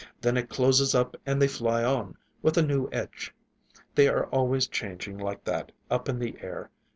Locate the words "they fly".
1.39-1.83